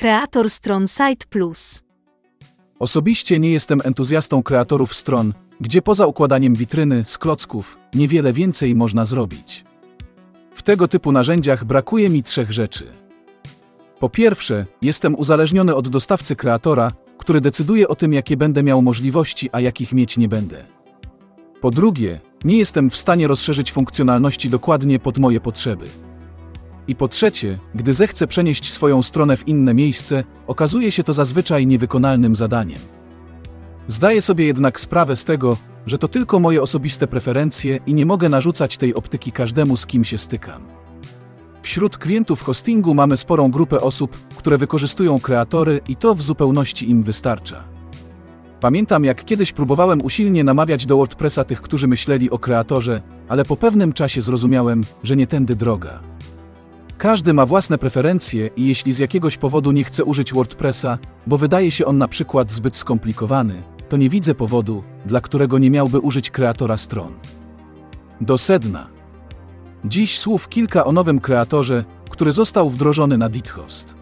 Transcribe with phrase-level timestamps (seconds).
[0.00, 1.82] Kreator stron Site Plus.
[2.78, 9.04] Osobiście nie jestem entuzjastą kreatorów stron, gdzie poza układaniem witryny z klocków niewiele więcej można
[9.04, 9.64] zrobić.
[10.54, 12.86] W tego typu narzędziach brakuje mi trzech rzeczy.
[13.98, 19.48] Po pierwsze, jestem uzależniony od dostawcy kreatora, który decyduje o tym, jakie będę miał możliwości,
[19.52, 20.64] a jakich mieć nie będę.
[21.60, 25.86] Po drugie, nie jestem w stanie rozszerzyć funkcjonalności dokładnie pod moje potrzeby.
[26.88, 31.66] I po trzecie, gdy zechcę przenieść swoją stronę w inne miejsce, okazuje się to zazwyczaj
[31.66, 32.78] niewykonalnym zadaniem.
[33.88, 35.56] Zdaję sobie jednak sprawę z tego,
[35.86, 40.04] że to tylko moje osobiste preferencje i nie mogę narzucać tej optyki każdemu, z kim
[40.04, 40.62] się stykam.
[41.62, 47.02] Wśród klientów hostingu mamy sporą grupę osób, które wykorzystują kreatory i to w zupełności im
[47.02, 47.64] wystarcza.
[48.60, 53.56] Pamiętam, jak kiedyś próbowałem usilnie namawiać do WordPressa tych, którzy myśleli o kreatorze, ale po
[53.56, 56.00] pewnym czasie zrozumiałem, że nie tędy droga.
[57.00, 61.70] Każdy ma własne preferencje i jeśli z jakiegoś powodu nie chce użyć WordPressa, bo wydaje
[61.70, 66.30] się on na przykład zbyt skomplikowany, to nie widzę powodu, dla którego nie miałby użyć
[66.30, 67.12] kreatora stron.
[68.20, 68.86] Do sedna.
[69.84, 73.96] Dziś słów kilka o nowym kreatorze, który został wdrożony na DitHost.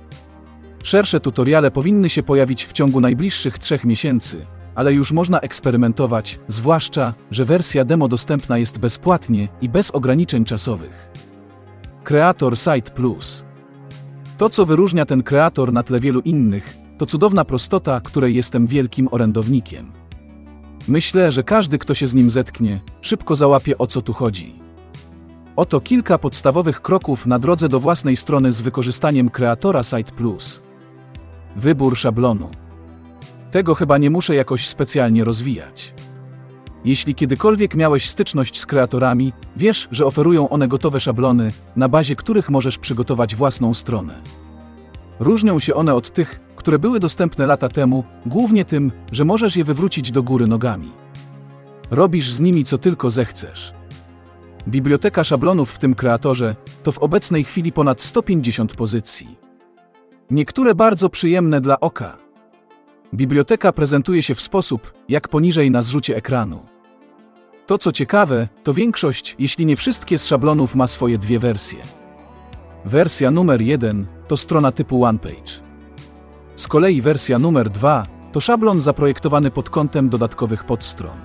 [0.82, 7.14] Szersze tutoriale powinny się pojawić w ciągu najbliższych trzech miesięcy, ale już można eksperymentować, zwłaszcza,
[7.30, 11.27] że wersja demo dostępna jest bezpłatnie i bez ograniczeń czasowych.
[12.08, 13.44] Kreator Site Plus.
[14.38, 19.08] To, co wyróżnia ten kreator na tle wielu innych, to cudowna prostota, której jestem wielkim
[19.10, 19.92] orędownikiem.
[20.88, 24.58] Myślę, że każdy, kto się z nim zetknie, szybko załapie o co tu chodzi.
[25.56, 30.62] Oto kilka podstawowych kroków na drodze do własnej strony z wykorzystaniem kreatora Site Plus.
[31.56, 32.50] Wybór szablonu.
[33.50, 35.94] Tego chyba nie muszę jakoś specjalnie rozwijać.
[36.84, 42.50] Jeśli kiedykolwiek miałeś styczność z kreatorami, wiesz, że oferują one gotowe szablony, na bazie których
[42.50, 44.22] możesz przygotować własną stronę.
[45.20, 49.64] Różnią się one od tych, które były dostępne lata temu, głównie tym, że możesz je
[49.64, 50.92] wywrócić do góry nogami.
[51.90, 53.72] Robisz z nimi co tylko zechcesz.
[54.68, 59.38] Biblioteka szablonów w tym kreatorze to w obecnej chwili ponad 150 pozycji.
[60.30, 62.27] Niektóre bardzo przyjemne dla oka.
[63.14, 66.60] Biblioteka prezentuje się w sposób, jak poniżej na zrzucie ekranu.
[67.66, 71.78] To co ciekawe, to większość, jeśli nie wszystkie z szablonów ma swoje dwie wersje.
[72.84, 75.52] Wersja numer 1 to strona typu OnePage.
[76.54, 81.16] Z kolei wersja numer 2 to szablon zaprojektowany pod kątem dodatkowych podstron.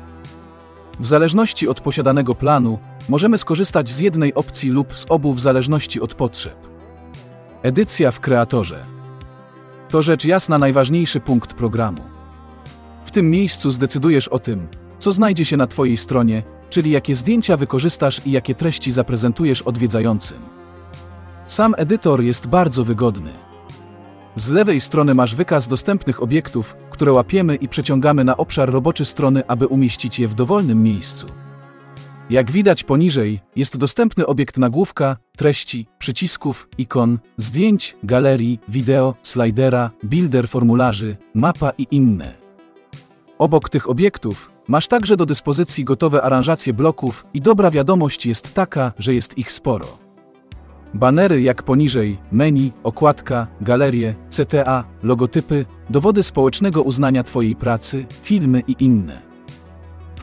[1.00, 2.80] W zależności od posiadanego planu,
[3.10, 6.58] możemy skorzystać z jednej opcji lub z obu w zależności od potrzeb.
[7.64, 8.93] Edycja w kreatorze.
[9.94, 12.02] To rzecz jasna najważniejszy punkt programu.
[13.06, 14.68] W tym miejscu zdecydujesz o tym,
[15.00, 20.38] co znajdzie się na Twojej stronie, czyli jakie zdjęcia wykorzystasz i jakie treści zaprezentujesz odwiedzającym.
[21.48, 23.32] Sam edytor jest bardzo wygodny.
[24.36, 29.44] Z lewej strony masz wykaz dostępnych obiektów, które łapiemy i przeciągamy na obszar roboczy strony,
[29.48, 31.28] aby umieścić je w dowolnym miejscu.
[32.30, 40.50] Jak widać poniżej, jest dostępny obiekt nagłówka, treści, przycisków, ikon, zdjęć, galerii, wideo, slidera, builder
[40.50, 42.34] formularzy, mapa i inne.
[43.38, 48.92] Obok tych obiektów masz także do dyspozycji gotowe aranżacje bloków i dobra wiadomość jest taka,
[49.00, 49.98] że jest ich sporo.
[50.94, 58.76] Banery jak poniżej, menu, okładka, galerie, CTA, logotypy, dowody społecznego uznania Twojej pracy, filmy i
[58.80, 59.33] inne.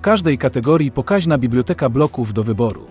[0.00, 2.86] W każdej kategorii pokaźna biblioteka bloków do wyboru.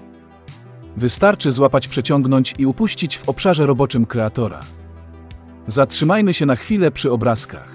[0.97, 4.59] Wystarczy złapać, przeciągnąć i upuścić w obszarze roboczym kreatora.
[5.67, 7.69] Zatrzymajmy się na chwilę przy obrazkach.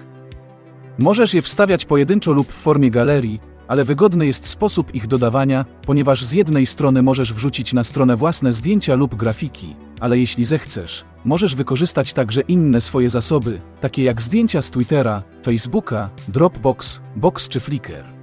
[0.99, 6.25] Możesz je wstawiać pojedynczo lub w formie galerii, ale wygodny jest sposób ich dodawania, ponieważ
[6.25, 11.55] z jednej strony możesz wrzucić na stronę własne zdjęcia lub grafiki, ale jeśli zechcesz, możesz
[11.55, 18.14] wykorzystać także inne swoje zasoby, takie jak zdjęcia z Twittera, Facebooka, Dropbox, Box czy Flickr.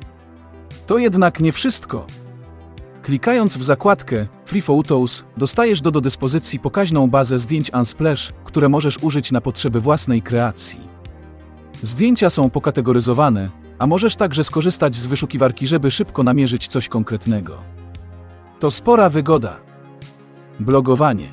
[0.88, 2.08] To jednak nie wszystko.
[3.02, 8.98] Klikając w zakładkę Free Photos, dostajesz do, do dyspozycji pokaźną bazę zdjęć Unsplash, które możesz
[9.04, 10.80] użyć na potrzeby własnej kreacji.
[11.82, 17.58] Zdjęcia są pokategoryzowane, a możesz także skorzystać z wyszukiwarki, żeby szybko namierzyć coś konkretnego.
[18.60, 19.58] To spora wygoda.
[20.60, 21.30] Blogowanie.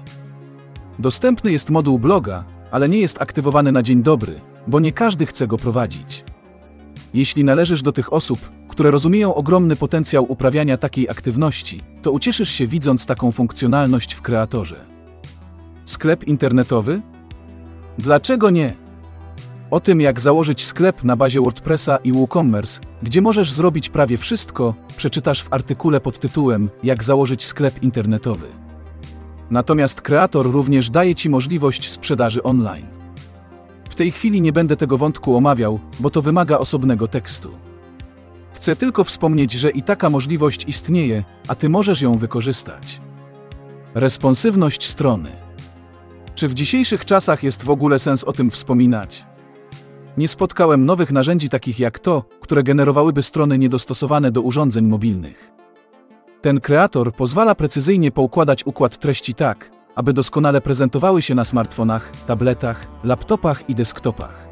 [0.99, 5.46] Dostępny jest moduł bloga, ale nie jest aktywowany na dzień dobry, bo nie każdy chce
[5.46, 6.25] go prowadzić.
[7.14, 8.38] Jeśli należysz do tych osób,
[8.78, 14.76] które rozumieją ogromny potencjał uprawiania takiej aktywności, to ucieszysz się widząc taką funkcjonalność w kreatorze.
[15.84, 17.00] Sklep internetowy?
[17.98, 18.75] Dlaczego nie?
[19.70, 24.75] O tym, jak założyć sklep na bazie WordPressa i WooCommerce, gdzie możesz zrobić prawie wszystko,
[24.96, 28.46] przeczytasz w artykule pod tytułem Jak założyć sklep internetowy.
[29.50, 32.86] Natomiast kreator również daje Ci możliwość sprzedaży online.
[33.90, 37.68] W tej chwili nie będę tego wątku omawiał, bo to wymaga osobnego tekstu.
[38.58, 43.00] Chcę tylko wspomnieć, że i taka możliwość istnieje, a ty możesz ją wykorzystać.
[43.94, 45.31] Responsywność strony.
[46.34, 49.25] Czy w dzisiejszych czasach jest w ogóle sens o tym wspominać?
[50.16, 55.50] Nie spotkałem nowych narzędzi takich jak to, które generowałyby strony niedostosowane do urządzeń mobilnych.
[56.43, 62.87] Ten kreator pozwala precyzyjnie poukładać układ treści tak, aby doskonale prezentowały się na smartfonach, tabletach,
[63.05, 64.49] laptopach i desktopach.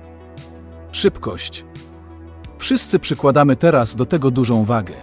[0.93, 1.64] Szybkość.
[2.67, 4.95] Wszyscy przykładamy teraz do tego dużą wagę.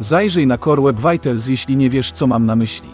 [0.00, 2.88] Zajrzyj na Core Web Vitals, jeśli nie wiesz, co mam na myśli.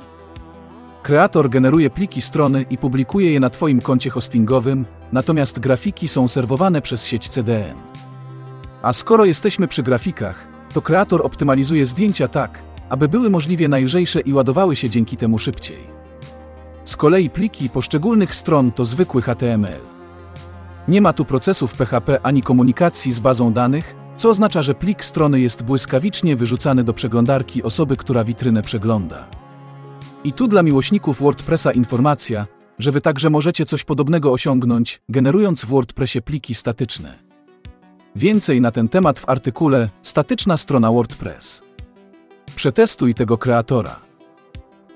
[1.03, 6.82] Kreator generuje pliki strony i publikuje je na Twoim koncie hostingowym, natomiast grafiki są serwowane
[6.82, 7.76] przez sieć CDN.
[8.82, 14.32] A skoro jesteśmy przy grafikach, to kreator optymalizuje zdjęcia tak, aby były możliwie najlżejsze i
[14.32, 15.79] ładowały się dzięki temu szybciej.
[16.85, 19.97] Z kolei pliki poszczególnych stron to zwykły HTML.
[20.88, 25.40] Nie ma tu procesów PHP ani komunikacji z bazą danych, co oznacza, że plik strony
[25.40, 29.29] jest błyskawicznie wyrzucany do przeglądarki osoby, która witrynę przegląda.
[30.25, 32.46] I tu dla miłośników WordPressa informacja,
[32.79, 37.19] że Wy także możecie coś podobnego osiągnąć, generując w WordPressie pliki statyczne.
[38.17, 41.62] Więcej na ten temat w artykule Statyczna strona WordPress.
[42.56, 44.00] Przetestuj tego kreatora.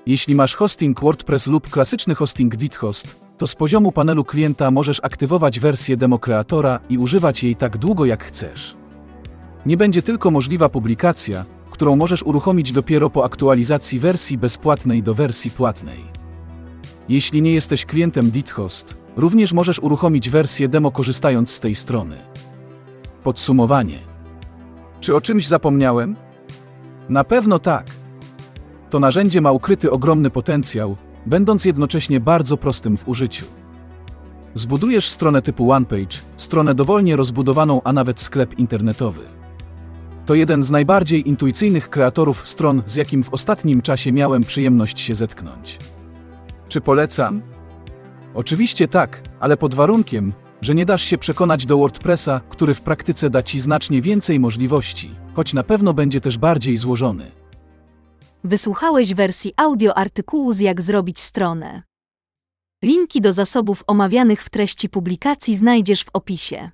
[0.05, 5.59] Jeśli masz hosting WordPress lub klasyczny hosting DitHost, to z poziomu panelu klienta możesz aktywować
[5.59, 8.75] wersję demo kreatora i używać jej tak długo jak chcesz.
[9.65, 15.51] Nie będzie tylko możliwa publikacja, którą możesz uruchomić dopiero po aktualizacji wersji bezpłatnej do wersji
[15.51, 16.03] płatnej.
[17.09, 22.17] Jeśli nie jesteś klientem DitHost, również możesz uruchomić wersję demo korzystając z tej strony.
[23.23, 23.99] Podsumowanie.
[24.99, 26.15] Czy o czymś zapomniałem?
[27.09, 27.85] Na pewno tak.
[28.89, 33.45] To narzędzie ma ukryty ogromny potencjał, będąc jednocześnie bardzo prostym w użyciu.
[34.53, 39.21] Zbudujesz stronę typu OnePage, stronę dowolnie rozbudowaną, a nawet sklep internetowy.
[40.25, 45.15] To jeden z najbardziej intuicyjnych kreatorów stron, z jakim w ostatnim czasie miałem przyjemność się
[45.15, 45.79] zetknąć.
[46.67, 47.41] Czy polecam?
[48.33, 53.29] Oczywiście tak, ale pod warunkiem, że nie dasz się przekonać do WordPressa, który w praktyce
[53.29, 57.42] da Ci znacznie więcej możliwości, choć na pewno będzie też bardziej złożony.
[58.43, 61.83] Wysłuchałeś wersji audio artykułu z Jak zrobić stronę.
[62.83, 66.71] Linki do zasobów omawianych w treści publikacji znajdziesz w opisie.